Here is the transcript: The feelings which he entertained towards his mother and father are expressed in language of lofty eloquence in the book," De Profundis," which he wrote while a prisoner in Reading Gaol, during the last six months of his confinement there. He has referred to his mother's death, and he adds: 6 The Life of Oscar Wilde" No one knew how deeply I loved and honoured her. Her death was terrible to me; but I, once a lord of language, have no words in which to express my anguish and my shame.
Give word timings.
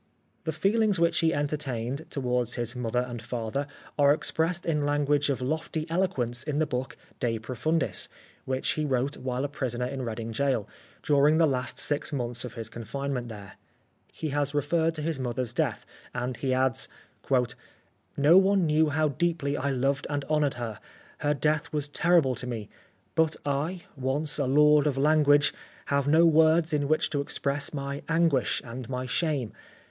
The 0.45 0.51
feelings 0.51 0.99
which 0.99 1.19
he 1.19 1.31
entertained 1.31 2.07
towards 2.09 2.55
his 2.55 2.75
mother 2.75 3.01
and 3.07 3.21
father 3.21 3.67
are 3.99 4.15
expressed 4.15 4.65
in 4.65 4.83
language 4.83 5.29
of 5.29 5.41
lofty 5.43 5.85
eloquence 5.91 6.41
in 6.43 6.57
the 6.57 6.65
book," 6.65 6.97
De 7.19 7.37
Profundis," 7.37 8.07
which 8.45 8.69
he 8.69 8.83
wrote 8.83 9.15
while 9.17 9.45
a 9.45 9.47
prisoner 9.47 9.85
in 9.85 10.01
Reading 10.01 10.31
Gaol, 10.31 10.67
during 11.03 11.37
the 11.37 11.45
last 11.45 11.77
six 11.77 12.11
months 12.11 12.43
of 12.43 12.55
his 12.55 12.67
confinement 12.67 13.27
there. 13.29 13.57
He 14.11 14.29
has 14.29 14.55
referred 14.55 14.95
to 14.95 15.03
his 15.03 15.19
mother's 15.19 15.53
death, 15.53 15.85
and 16.15 16.35
he 16.35 16.51
adds: 16.51 16.79
6 16.79 16.87
The 16.87 16.87
Life 16.87 16.97
of 16.97 17.21
Oscar 17.21 17.33
Wilde" 17.35 17.55
No 18.31 18.37
one 18.39 18.65
knew 18.65 18.89
how 18.89 19.09
deeply 19.09 19.55
I 19.55 19.69
loved 19.69 20.07
and 20.09 20.25
honoured 20.25 20.55
her. 20.55 20.79
Her 21.19 21.35
death 21.35 21.71
was 21.71 21.89
terrible 21.89 22.33
to 22.33 22.47
me; 22.47 22.69
but 23.13 23.35
I, 23.45 23.81
once 23.95 24.39
a 24.39 24.45
lord 24.45 24.87
of 24.87 24.97
language, 24.97 25.53
have 25.85 26.07
no 26.07 26.25
words 26.25 26.73
in 26.73 26.87
which 26.87 27.11
to 27.11 27.21
express 27.21 27.71
my 27.71 28.01
anguish 28.09 28.63
and 28.65 28.89
my 28.89 29.05
shame. 29.05 29.53